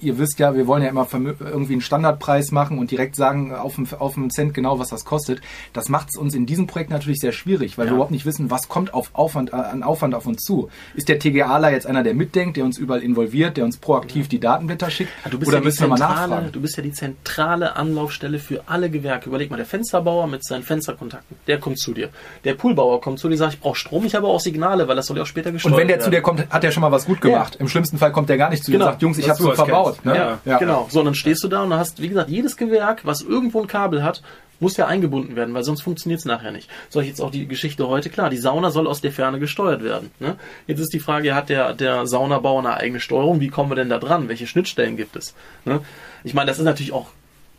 [0.00, 3.74] ihr wisst ja, wir wollen ja immer irgendwie einen Standardpreis machen und direkt sagen auf
[3.74, 5.40] dem, auf dem Cent genau, was das kostet.
[5.72, 7.90] Das macht es uns in diesem Projekt natürlich sehr schwierig, weil ja.
[7.90, 10.70] wir überhaupt nicht wissen, was kommt auf Aufwand, äh, an Aufwand auf uns zu.
[10.94, 14.38] Ist der TGAler jetzt einer, der mitdenkt, der uns überall involviert, der uns proaktiv die
[14.38, 15.10] Datenblätter schickt?
[15.24, 16.52] Ja, Oder ja müssen wir mal nachfragen?
[16.52, 19.28] Du bist ja die zentrale Anlaufstelle für alle Gewerke.
[19.28, 22.10] Überleg mal, der Fensterbauer mit seinen Fensterkontakten, der kommt zu dir.
[22.44, 24.96] Der Poolbauer kommt zu dir, sagt, ich brauche Strom Strom, ich habe auch Signale, weil
[24.96, 26.04] das soll ja auch später gesteuert Und wenn der werden.
[26.04, 27.54] zu dir kommt, hat er schon mal was gut gemacht.
[27.54, 27.60] Ja.
[27.60, 28.86] Im schlimmsten Fall kommt der gar nicht zu dir genau.
[28.86, 30.04] und sagt, Jungs, ich habe so verbaut.
[30.04, 30.16] Ne?
[30.16, 30.86] Ja, ja, genau.
[30.90, 33.66] So, und dann stehst du da und hast, wie gesagt, jedes Gewerk, was irgendwo ein
[33.66, 34.22] Kabel hat,
[34.60, 36.68] muss ja eingebunden werden, weil sonst funktioniert es nachher nicht.
[36.88, 38.30] Soll ich jetzt auch die Geschichte heute klar?
[38.30, 40.10] Die Sauna soll aus der Ferne gesteuert werden.
[40.18, 40.36] Ne?
[40.66, 43.40] Jetzt ist die Frage, hat der, der Saunabauer eine eigene Steuerung?
[43.40, 44.28] Wie kommen wir denn da dran?
[44.28, 45.34] Welche Schnittstellen gibt es?
[45.64, 45.80] Ne?
[46.24, 47.08] Ich meine, das ist natürlich auch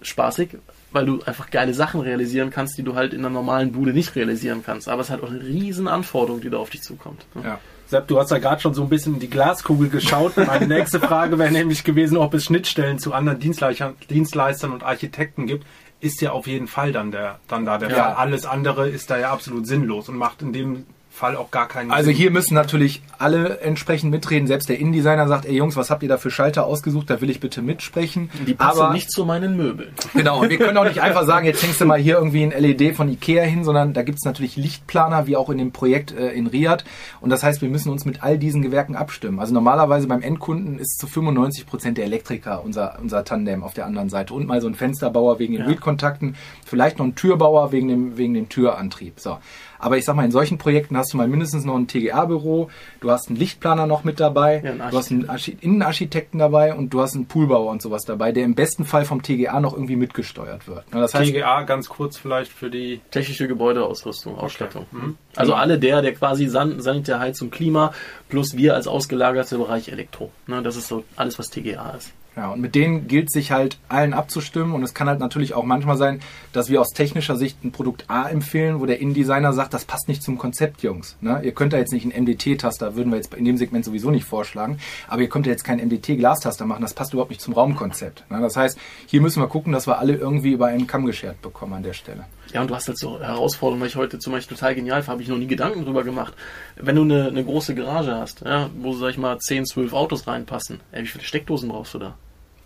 [0.01, 0.57] spaßig,
[0.91, 4.15] weil du einfach geile Sachen realisieren kannst, die du halt in einer normalen Bude nicht
[4.15, 4.87] realisieren kannst.
[4.87, 7.25] Aber es hat auch eine riesen Anforderung, die da auf dich zukommt.
[7.35, 7.41] Ne?
[7.43, 7.59] Ja.
[7.87, 10.35] Sepp, du hast ja gerade schon so ein bisschen in die Glaskugel geschaut.
[10.35, 15.65] Meine nächste Frage wäre nämlich gewesen, ob es Schnittstellen zu anderen Dienstleistern und Architekten gibt.
[15.99, 17.95] Ist ja auf jeden Fall dann der, dann da der ja.
[17.95, 18.13] Fall.
[18.15, 20.85] Alles andere ist da ja absolut sinnlos und macht in dem
[21.17, 22.15] Fall auch gar keinen Also Sinn.
[22.15, 24.47] hier müssen natürlich alle entsprechend mitreden.
[24.47, 27.09] Selbst der Innendesigner sagt, ey Jungs, was habt ihr da für Schalter ausgesucht?
[27.09, 28.29] Da will ich bitte mitsprechen.
[28.45, 29.89] Die passen Aber, nicht zu meinen Möbeln.
[30.13, 32.51] Genau, und wir können auch nicht einfach sagen, jetzt hängst du mal hier irgendwie ein
[32.51, 36.11] LED von Ikea hin, sondern da gibt es natürlich Lichtplaner, wie auch in dem Projekt
[36.11, 36.83] äh, in Riyadh.
[37.19, 39.39] Und das heißt, wir müssen uns mit all diesen Gewerken abstimmen.
[39.39, 43.87] Also normalerweise beim Endkunden ist zu 95 Prozent der Elektriker unser, unser Tandem auf der
[43.87, 44.35] anderen Seite.
[44.35, 45.67] Und mal so ein Fensterbauer wegen den ja.
[45.67, 49.19] Wildkontakten, vielleicht noch ein Türbauer wegen dem, wegen dem Türantrieb.
[49.19, 49.39] So.
[49.79, 53.11] Aber ich sag mal, in solchen Projekten hast du mal mindestens noch ein TGA-Büro, du
[53.11, 57.01] hast einen Lichtplaner noch mit dabei, ja, du hast einen Archi Innenarchitekten dabei und du
[57.01, 60.67] hast einen Poolbauer und sowas dabei, der im besten Fall vom TGA noch irgendwie mitgesteuert
[60.67, 60.85] wird.
[60.91, 64.85] Das heißt, TGA ganz kurz vielleicht für die technische Gebäudeausrüstung, Ausstattung.
[64.91, 65.05] Okay.
[65.05, 65.17] Mhm.
[65.35, 67.93] Also alle der, der quasi San Sanitär, Heizung, Klima
[68.29, 70.31] plus wir als ausgelagerter Bereich Elektro.
[70.47, 72.11] Ne, das ist so alles, was TGA ist.
[72.37, 75.63] Ja, und mit denen gilt sich halt allen abzustimmen und es kann halt natürlich auch
[75.63, 76.19] manchmal sein,
[76.53, 80.07] dass wir aus technischer Sicht ein Produkt A empfehlen, wo der InDesigner sagt, das passt
[80.07, 81.17] nicht zum Konzept, Jungs.
[81.19, 81.41] Ne?
[81.43, 84.25] Ihr könnt da jetzt nicht einen MDT-Taster, würden wir jetzt in dem Segment sowieso nicht
[84.25, 88.29] vorschlagen, aber ihr könnt ja jetzt keinen MDT-Glastaster machen, das passt überhaupt nicht zum Raumkonzept.
[88.29, 88.39] Ne?
[88.39, 91.73] Das heißt, hier müssen wir gucken, dass wir alle irgendwie über einen Kamm geschert bekommen
[91.73, 92.25] an der Stelle.
[92.53, 95.23] Ja, und du hast halt so Herausforderungen, weil ich heute zum Beispiel total genial habe
[95.23, 96.35] ich noch nie Gedanken drüber gemacht.
[96.75, 100.27] Wenn du eine, eine große Garage hast, ja, wo, sag ich mal, 10, 12 Autos
[100.27, 102.15] reinpassen, ey, wie viele Steckdosen brauchst du da?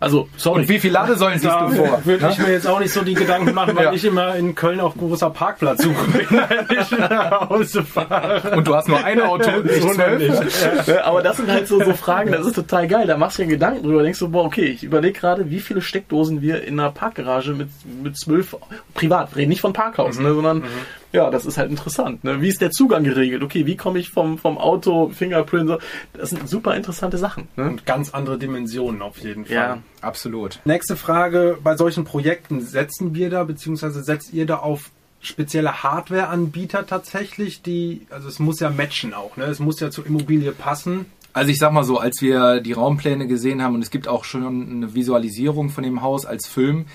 [0.02, 0.62] Also, sorry.
[0.62, 2.04] Und wie viele Ladesäulen siehst du vor?
[2.04, 3.92] Würde ich mir jetzt auch nicht so die Gedanken machen, weil ja.
[3.92, 8.56] ich immer in Köln auf großer Parkplatz suche, wenn ich nach Hause fahre.
[8.56, 10.88] Und du hast nur ein Auto nicht zwölf.
[10.88, 11.04] Ja.
[11.04, 13.06] Aber das sind halt so, so Fragen, das ist total geil.
[13.06, 15.80] Da machst du dir Gedanken drüber, denkst du, boah, okay, ich überlege gerade, wie viele
[15.80, 17.68] Steckdosen wir in einer Parkgarage mit,
[18.02, 18.56] mit zwölf,
[18.94, 20.24] privat, reden nicht von Parkhaus, mhm.
[20.24, 22.24] ne, sondern mhm ja, das ist halt interessant.
[22.24, 22.40] Ne?
[22.40, 23.42] Wie ist der Zugang geregelt?
[23.42, 25.68] Okay, wie komme ich vom, vom Auto, Fingerprint?
[25.68, 25.78] So?
[26.14, 27.48] Das sind super interessante Sachen.
[27.56, 27.68] Ne?
[27.68, 29.54] Und ganz andere Dimensionen auf jeden Fall.
[29.54, 30.60] Ja, absolut.
[30.64, 31.58] Nächste Frage.
[31.62, 38.06] Bei solchen Projekten setzen wir da, beziehungsweise setzt ihr da auf spezielle Hardware-Anbieter tatsächlich, die,
[38.10, 39.44] also es muss ja matchen auch, ne?
[39.44, 41.06] Es muss ja zur Immobilie passen.
[41.32, 44.24] Also ich sag mal so, als wir die Raumpläne gesehen haben und es gibt auch
[44.24, 46.86] schon eine Visualisierung von dem Haus als Film,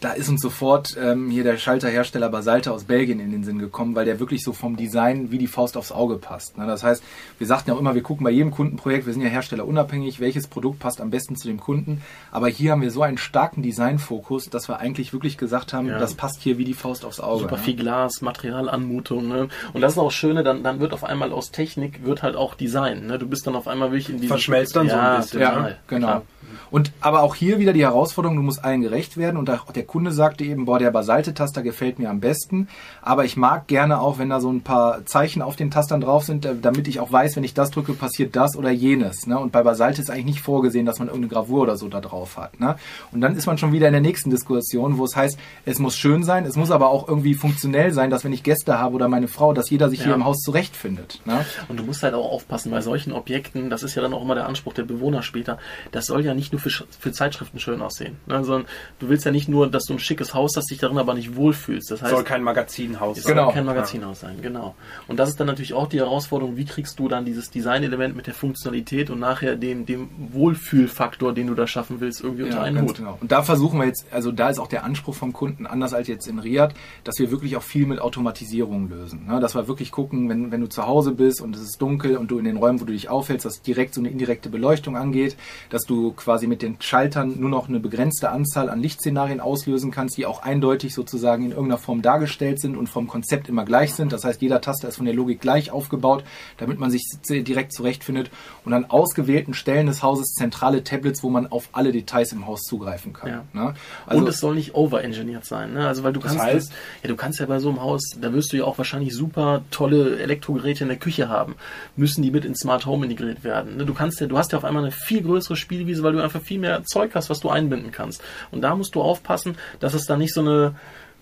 [0.00, 3.94] da ist uns sofort ähm, hier der Schalterhersteller Basalte aus Belgien in den Sinn gekommen,
[3.94, 6.58] weil der wirklich so vom Design wie die Faust aufs Auge passt.
[6.58, 6.66] Ne?
[6.66, 7.02] Das heißt,
[7.38, 10.20] wir sagten ja auch immer, wir gucken bei jedem Kundenprojekt, wir sind ja Hersteller unabhängig,
[10.20, 12.02] welches Produkt passt am besten zu dem Kunden.
[12.30, 15.98] Aber hier haben wir so einen starken Designfokus, dass wir eigentlich wirklich gesagt haben, ja.
[15.98, 17.44] das passt hier wie die Faust aufs Auge.
[17.44, 17.62] Super ne?
[17.62, 19.28] viel Glas, Materialanmutung.
[19.28, 19.48] Ne?
[19.72, 22.54] Und das ist auch Schöne, dann, dann wird auf einmal aus Technik wird halt auch
[22.54, 23.06] Design.
[23.06, 23.18] Ne?
[23.18, 24.28] Du bist dann auf einmal wirklich in diesem...
[24.28, 25.40] Verschmelzt dann ja, so ein bisschen.
[25.40, 26.06] Ja, genau.
[26.06, 26.22] Klar.
[26.70, 29.36] Und aber auch hier wieder die Herausforderung, du musst allen gerecht werden.
[29.36, 32.68] Und auch der Kunde sagte eben, boah, der Basalte-Taster gefällt mir am besten.
[33.02, 36.24] Aber ich mag gerne auch, wenn da so ein paar Zeichen auf den Tastern drauf
[36.24, 39.26] sind, äh, damit ich auch weiß, wenn ich das drücke, passiert das oder jenes.
[39.26, 39.38] Ne?
[39.38, 42.36] Und bei Basalte ist eigentlich nicht vorgesehen, dass man irgendeine Gravur oder so da drauf
[42.36, 42.60] hat.
[42.60, 42.76] Ne?
[43.12, 45.96] Und dann ist man schon wieder in der nächsten Diskussion, wo es heißt, es muss
[45.96, 49.08] schön sein, es muss aber auch irgendwie funktionell sein, dass wenn ich Gäste habe oder
[49.08, 50.06] meine Frau, dass jeder sich ja.
[50.06, 51.20] hier im Haus zurechtfindet.
[51.24, 51.44] Ne?
[51.68, 54.34] Und du musst halt auch aufpassen bei solchen Objekten, das ist ja dann auch immer
[54.34, 55.58] der Anspruch der Bewohner später,
[55.92, 58.16] das soll ja nicht nur für, für Zeitschriften schön aussehen.
[58.26, 58.44] Ne?
[58.44, 58.66] Sondern
[58.98, 61.36] du willst ja nicht nur, dass du ein schickes Haus hast, dich darin aber nicht
[61.36, 61.90] wohlfühlst.
[61.90, 63.22] Das heißt, soll kein Magazinhaus sein.
[63.22, 63.52] Soll genau.
[63.52, 64.74] kein Magazinhaus sein, genau.
[65.06, 68.26] Und das ist dann natürlich auch die Herausforderung, wie kriegst du dann dieses Designelement mit
[68.26, 72.62] der Funktionalität und nachher den, dem Wohlfühlfaktor, den du da schaffen willst, irgendwie ja, unter
[72.62, 72.96] einen Hut.
[72.96, 73.18] Genau.
[73.20, 76.08] Und da versuchen wir jetzt, also da ist auch der Anspruch vom Kunden anders als
[76.08, 79.26] jetzt in Riyadh, dass wir wirklich auch viel mit Automatisierung lösen.
[79.26, 79.40] Ne?
[79.40, 82.30] Dass wir wirklich gucken, wenn, wenn du zu Hause bist und es ist dunkel und
[82.30, 85.36] du in den Räumen, wo du dich aufhältst, dass direkt so eine indirekte Beleuchtung angeht,
[85.70, 90.16] dass du quasi mit den Schaltern nur noch eine begrenzte Anzahl an Lichtszenarien auslösen kannst,
[90.16, 94.12] die auch eindeutig sozusagen in irgendeiner Form dargestellt sind und vom Konzept immer gleich sind.
[94.12, 96.24] Das heißt, jeder Taster ist von der Logik gleich aufgebaut,
[96.56, 98.30] damit man sich direkt zurechtfindet
[98.64, 102.62] und an ausgewählten Stellen des Hauses zentrale Tablets, wo man auf alle Details im Haus
[102.62, 103.30] zugreifen kann.
[103.30, 103.44] Ja.
[103.52, 103.74] Ne?
[104.06, 105.72] Also, und es soll nicht overengineert sein.
[105.72, 105.86] Ne?
[105.86, 108.52] Also weil du kannst, heißt, ja, du kannst ja bei so einem Haus, da wirst
[108.52, 111.56] du ja auch wahrscheinlich super tolle Elektrogeräte in der Küche haben.
[111.96, 113.76] Müssen die mit in Smart Home integriert werden?
[113.76, 113.86] Ne?
[113.86, 116.40] Du kannst ja, du hast ja auf einmal eine viel größere Spielwiese, weil du einfach
[116.40, 118.22] viel mehr Zeug hast, was du einbinden kannst.
[118.50, 120.74] Und da musst du aufpassen, dass es da nicht so eine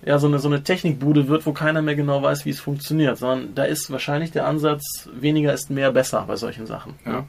[0.07, 3.17] ja, so eine, so eine Technikbude wird, wo keiner mehr genau weiß, wie es funktioniert,
[3.17, 6.95] sondern da ist wahrscheinlich der Ansatz, weniger ist mehr besser bei solchen Sachen.
[7.07, 7.25] Ja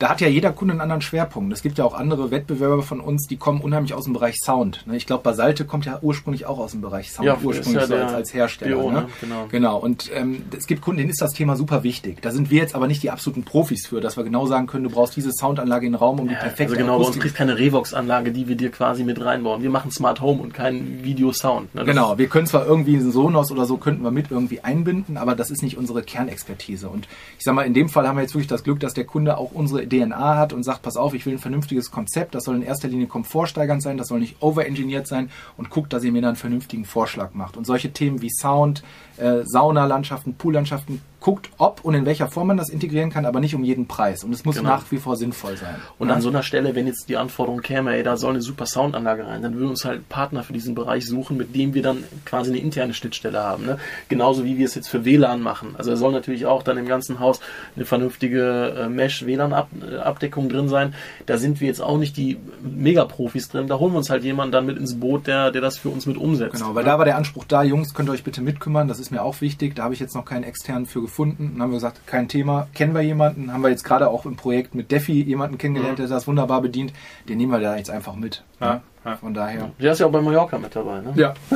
[0.00, 1.52] da hat ja jeder Kunde einen anderen Schwerpunkt.
[1.52, 4.86] Es gibt ja auch andere Wettbewerber von uns, die kommen unheimlich aus dem Bereich Sound.
[4.86, 4.96] Ne?
[4.96, 7.94] Ich glaube, Basalte kommt ja ursprünglich auch aus dem Bereich Sound, ja, ursprünglich ja so
[7.96, 8.76] als, als Hersteller.
[8.76, 9.08] Bio, ne?
[9.20, 9.46] Genau.
[9.50, 9.76] genau.
[9.76, 12.22] Und ähm, es gibt Kunden, denen ist das Thema super wichtig.
[12.22, 14.84] Da sind wir jetzt aber nicht die absoluten Profis für, dass wir genau sagen können,
[14.84, 17.12] du brauchst diese Soundanlage in den Raum, um ja, die perfekte Also genau, Akustik.
[17.12, 19.62] bei uns kriegst keine Revox-Anlage, die wir dir quasi mit reinbauen.
[19.62, 21.74] Wir machen Smart Home und kein Video-Sound.
[21.74, 21.84] Ne?
[21.84, 25.34] Genau, wir können zwar irgendwie einen Sonos oder so könnten wir mit irgendwie einbinden, aber
[25.34, 26.88] das ist nicht unsere Kernexpertise.
[26.88, 29.04] Und ich sag mal, in dem Fall haben wir jetzt wirklich das Glück, dass der
[29.04, 32.44] Kunde auch unsere DNA hat und sagt, pass auf, ich will ein vernünftiges Konzept, das
[32.44, 36.12] soll in erster Linie komfortsteigernd sein, das soll nicht overengineert sein und guckt, dass ihr
[36.12, 37.56] mir dann einen vernünftigen Vorschlag macht.
[37.56, 38.82] Und solche Themen wie Sound,
[39.18, 43.54] äh, Saunalandschaften, Poollandschaften guckt, ob und in welcher Form man das integrieren kann, aber nicht
[43.54, 44.24] um jeden Preis.
[44.24, 44.70] Und es muss genau.
[44.70, 45.76] nach wie vor sinnvoll sein.
[45.98, 46.14] Und ja.
[46.14, 49.26] an so einer Stelle, wenn jetzt die Anforderung käme, ey, da soll eine super Soundanlage
[49.26, 52.04] rein, dann würden wir uns halt Partner für diesen Bereich suchen, mit dem wir dann
[52.24, 53.66] quasi eine interne Schnittstelle haben.
[53.66, 53.78] Ne?
[54.08, 55.74] Genauso wie wir es jetzt für WLAN machen.
[55.76, 57.40] Also da soll natürlich auch dann im ganzen Haus
[57.76, 60.94] eine vernünftige äh, Mesh-WLAN-Abdeckung drin sein.
[61.26, 63.66] Da sind wir jetzt auch nicht die Megaprofis drin.
[63.66, 66.06] Da holen wir uns halt jemanden dann mit ins Boot, der, der das für uns
[66.06, 66.54] mit umsetzt.
[66.54, 66.90] Genau, weil ne?
[66.90, 69.40] da war der Anspruch da, Jungs, könnt ihr euch bitte mitkümmern, das ist mir auch
[69.42, 69.76] wichtig.
[69.76, 71.09] Da habe ich jetzt noch keinen externen für gefunden.
[71.52, 74.36] Dann haben wir gesagt, kein Thema, kennen wir jemanden, haben wir jetzt gerade auch im
[74.36, 76.02] Projekt mit Defi jemanden kennengelernt, mhm.
[76.02, 76.92] der das wunderbar bedient,
[77.28, 78.44] den nehmen wir da jetzt einfach mit.
[78.60, 78.82] Ja.
[79.04, 79.16] Ja.
[79.16, 79.70] Von daher.
[79.80, 81.12] Der ist ja auch bei Mallorca mit dabei, ne?
[81.14, 81.32] Ja.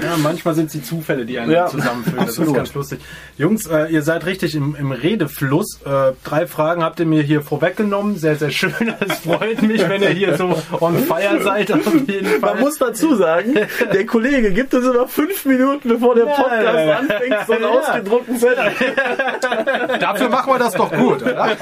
[0.00, 2.24] ja manchmal sind es die Zufälle, die einen ja, zusammenführen.
[2.24, 3.00] Das ist ganz lustig.
[3.36, 5.80] Jungs, äh, ihr seid richtig im, im Redefluss.
[5.84, 8.16] Äh, drei Fragen habt ihr mir hier vorweggenommen.
[8.16, 8.72] Sehr, sehr schön.
[9.00, 11.72] Es freut mich, wenn ihr hier so on fire seid.
[11.72, 12.54] Auf jeden Fall.
[12.54, 13.54] Man muss dazu sagen,
[13.92, 18.36] der Kollege gibt uns immer fünf Minuten, bevor der Podcast ja, anfängt, so einen ausgedruckten
[18.38, 18.72] Zettel.
[20.00, 21.56] Dafür machen wir das doch gut, oder?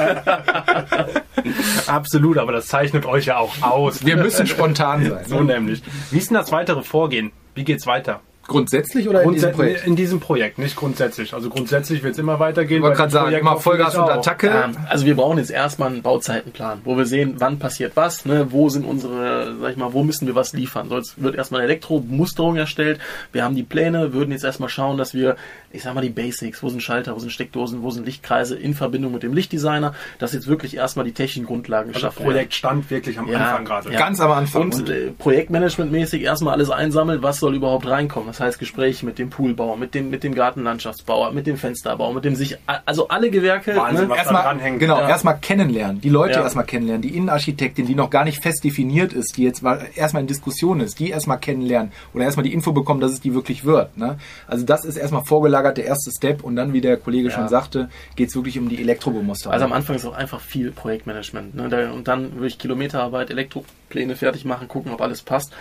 [1.87, 4.05] Absolut, aber das zeichnet euch ja auch aus.
[4.05, 5.25] Wir müssen spontan sein.
[5.27, 5.83] So nämlich.
[6.11, 7.33] Wie ist denn das weitere Vorgehen?
[7.55, 8.21] Wie geht's weiter?
[8.47, 9.87] Grundsätzlich oder Grundsä in diesem Projekt?
[9.87, 11.35] In diesem Projekt, nicht grundsätzlich.
[11.35, 12.79] Also grundsätzlich wird es immer weitergehen.
[12.79, 14.49] Ich wollte gerade sagen, immer Vollgas und Attacke.
[14.49, 18.49] Ähm, also wir brauchen jetzt erstmal einen Bauzeitenplan, wo wir sehen, wann passiert was, ne,
[18.51, 20.89] wo sind unsere, sag ich mal, wo müssen wir was liefern.
[20.89, 23.01] So, jetzt wird erstmal eine Elektromusterung erstellt.
[23.33, 25.37] Wir haben die Pläne, würden jetzt erstmal schauen, dass wir,
[25.73, 28.75] ich sag mal, die Basics, wo sind Schalter, wo sind Steckdosen, wo sind Lichtkreise in
[28.75, 32.91] Verbindung mit dem Lichtdesigner, dass jetzt wirklich erstmal die technischen Grundlagen also geschaffen Projekt stand
[32.91, 33.93] wirklich am ja, Anfang gerade.
[33.93, 33.99] Ja.
[33.99, 34.73] Ganz am Anfang.
[34.73, 38.29] Und äh, projektmanagementmäßig erstmal alles einsammeln, was soll überhaupt reinkommen.
[38.29, 42.25] Das heißt Gespräche mit dem Poolbauer, mit dem, mit dem Gartenlandschaftsbauer, mit dem Fensterbauer, mit
[42.25, 43.77] dem sich, also alle Gewerke.
[43.77, 44.11] Wahnsinn, ne?
[44.11, 45.09] was da erstmal, genau, Ja.
[45.09, 46.43] erstmal kennenlernen, die Leute Ja.
[46.43, 50.23] erstmal kennenlernen, die Innenarchitektin, die noch gar nicht fest definiert ist, die jetzt mal erstmal
[50.23, 53.65] in Diskussion ist, die erstmal kennenlernen oder erstmal die Info bekommen, dass es die wirklich
[53.65, 53.97] wird.
[53.97, 54.19] Ne?
[54.47, 57.89] Also das ist erstmal vorgelagert, der erste Step und dann, wie der Kollege schon sagte,
[58.17, 59.51] geht es wirklich um die Elektrobemuster.
[59.51, 61.55] Also am Anfang ist auch einfach viel Projektmanagement.
[61.55, 61.93] Ne?
[61.93, 65.53] Und dann würde ich Kilometerarbeit, Elektropläne fertig machen, gucken, ob alles passt.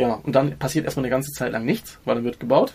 [0.00, 2.74] Ja, und dann passiert erstmal eine ganze Zeit lang nichts, weil dann wird gebaut.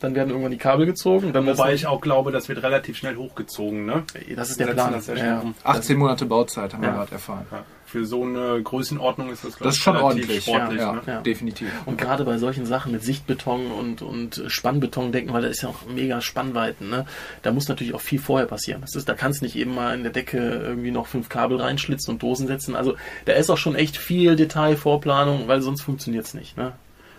[0.00, 1.32] Dann werden irgendwann die Kabel gezogen.
[1.32, 3.86] Dann Wobei ich auch glaube, das wird relativ schnell hochgezogen.
[3.86, 4.04] Ne?
[4.36, 4.92] das ist der Plan.
[4.92, 5.40] Ja, schnell ja.
[5.40, 5.54] um.
[5.62, 7.46] 18 Monate Bauzeit haben wir gerade erfahren.
[7.94, 8.00] Ja.
[8.00, 10.42] Für so eine Größenordnung ist das, glaub Das ist ich, schon ordentlich.
[10.42, 10.80] sportlich.
[10.80, 11.02] ja, ne?
[11.06, 11.20] Ja.
[11.20, 11.68] definitiv.
[11.86, 15.68] Und gerade bei solchen Sachen mit Sichtbeton und, und Spannbeton denken, weil da ist ja
[15.68, 17.06] auch mega Spannweiten, ne?
[17.42, 18.80] Da muss natürlich auch viel vorher passieren.
[18.80, 22.14] Das ist, da kannst nicht eben mal in der Decke irgendwie noch fünf Kabel reinschlitzen
[22.14, 22.74] und Dosen setzen.
[22.74, 26.72] Also da ist auch schon echt viel Detail, Vorplanung, weil sonst funktioniert's nicht, ne?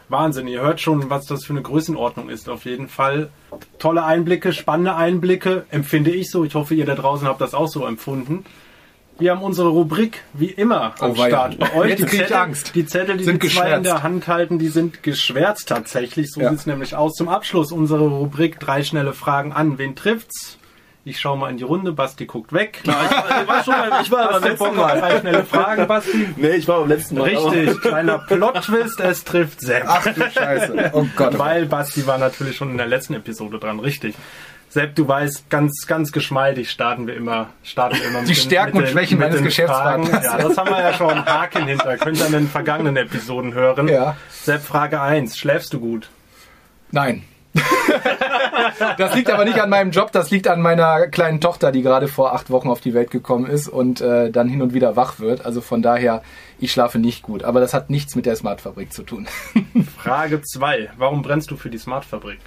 [0.10, 2.48] Wahnsinn, ihr hört schon, was das für eine Größenordnung ist.
[2.48, 3.30] Auf jeden Fall
[3.80, 6.44] tolle Einblicke, spannende Einblicke, empfinde ich so.
[6.44, 8.46] Ich hoffe, ihr da draußen habt das auch so empfunden.
[9.18, 11.16] Wir haben unsere Rubrik wie immer am Oh.
[11.16, 11.58] Start.
[11.58, 12.76] Bei euch Jetzt die Zettel, Angst.
[12.76, 16.32] die Zettel, die Sind die zwei in der Hand halten, die sind geschwärzt tatsächlich.
[16.32, 16.50] So Ja.
[16.50, 17.14] sieht's nämlich aus.
[17.14, 19.78] Zum Abschluss unsere Rubrik drei schnelle Fragen an.
[19.78, 20.58] Wen trifft's?
[21.08, 21.92] Ich schaue mal in die Runde.
[21.94, 22.80] Basti guckt weg.
[22.84, 26.28] ich war schon beim, ich war du Bock auf drei schnelle Fragen, Basti?
[26.36, 27.30] Nee, ich war beim letzten Mal.
[27.30, 29.84] Richtig, kleiner Plot-Twist, es trifft Sepp.
[29.88, 30.90] Ach du Scheiße.
[30.94, 31.38] Oh Gott.
[31.38, 34.16] Weil Basti war natürlich schon in der letzten Episode dran, richtig.
[34.76, 38.76] Sepp, du weißt, ganz, ganz geschmeidig starten wir immer, starten wir immer mit Die Stärken
[38.76, 40.10] mit und Schwächen meines Geschäftspartners.
[40.10, 40.26] Fragen.
[40.26, 41.96] Ja, das haben wir ja schon Haken hinter.
[41.96, 43.88] Könnt ihr in den vergangenen Episoden hören.
[43.88, 44.18] Ja.
[44.30, 45.38] Sepp, Frage 1.
[45.38, 46.10] Schläfst du gut?
[46.92, 47.24] Nein.
[48.98, 52.10] das liegt aber nicht an meinem Job, das liegt an meiner kleinen Tochter, die gerade
[52.10, 55.20] vor acht Wochen auf die Welt gekommen ist und äh, dann hin und wieder wach
[55.20, 55.46] wird.
[55.46, 56.22] Also von daher,
[56.60, 57.46] ich schlafe nicht gut.
[57.46, 59.26] Aber das hat nichts mit der Smartfabrik zu tun.
[59.98, 60.90] Frage 2.
[60.98, 62.40] Warum brennst du für die Smartfabrik?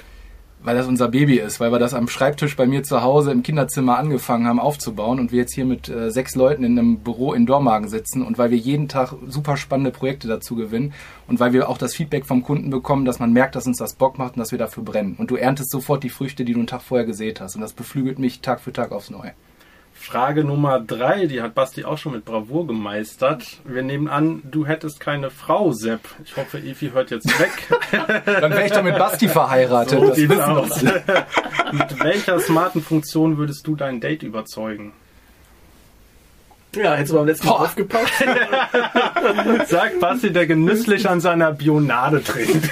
[0.63, 3.43] Weil das unser Baby ist, weil wir das am Schreibtisch bei mir zu Hause im
[3.43, 7.33] Kinderzimmer angefangen haben aufzubauen und wir jetzt hier mit äh, sechs Leuten in einem Büro
[7.33, 10.93] in Dormagen sitzen und weil wir jeden Tag super spannende Projekte dazu gewinnen
[11.27, 13.95] und weil wir auch das Feedback vom Kunden bekommen, dass man merkt, dass uns das
[13.95, 15.17] Bock macht und dass wir dafür brennen.
[15.17, 17.73] Und du erntest sofort die Früchte, die du einen Tag vorher gesät hast und das
[17.73, 19.33] beflügelt mich Tag für Tag aufs Neue.
[20.09, 23.45] Frage Nummer 3, die hat Basti auch schon mit Bravour gemeistert.
[23.67, 26.01] Wir nehmen an, du hättest keine Frau, Sepp.
[26.25, 27.51] Ich hoffe, Evi hört jetzt weg.
[28.25, 30.01] Dann wäre ich doch mit Basti verheiratet.
[30.01, 30.83] So das sieht's wissen aus.
[31.73, 34.95] Mit welcher smarten Funktion würdest du dein Date überzeugen?
[36.77, 38.13] Ja, hättest du beim letzten Mal aufgepasst.
[39.69, 42.71] Sagt Basti, der genüsslich an seiner Bionade trinkt.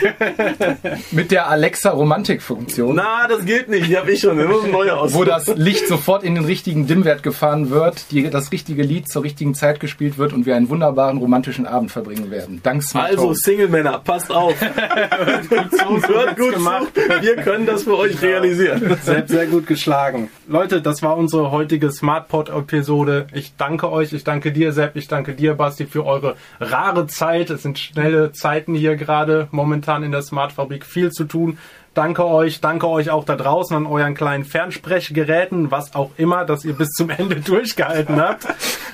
[1.12, 2.94] Mit der Alexa-Romantik-Funktion.
[2.94, 3.88] Na, das geht nicht.
[3.88, 4.36] Die habe ich schon.
[4.36, 5.14] Das muss ein neuer aus.
[5.14, 9.22] wo das Licht sofort in den richtigen Dimmwert gefahren wird, die, das richtige Lied zur
[9.24, 12.60] richtigen Zeit gespielt wird und wir einen wunderbaren romantischen Abend verbringen werden.
[12.62, 13.32] Dank Smart Also.
[13.32, 14.54] Single-Männer, passt auf.
[14.60, 16.88] Hört gut gemacht.
[16.94, 17.22] zu.
[17.22, 18.96] Wir können das für euch realisieren.
[19.02, 20.28] Sepp, sehr gut geschlagen.
[20.48, 23.26] Leute, das war unsere heutige SmartPod-Episode.
[23.32, 27.50] Ich danke euch, ich danke dir, Sepp, ich danke dir, Basti, für eure rare Zeit.
[27.50, 30.84] Es sind schnelle Zeiten hier gerade momentan in der Smartfabrik.
[30.84, 31.58] Viel zu tun.
[31.94, 36.64] Danke euch, danke euch auch da draußen an euren kleinen Fernsprechgeräten, was auch immer, dass
[36.64, 38.46] ihr bis zum Ende durchgehalten habt.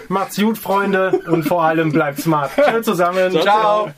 [0.08, 2.52] Macht's gut, Freunde, und vor allem bleibt smart.
[2.54, 3.32] Tschüss zusammen.
[3.40, 3.90] Ciao.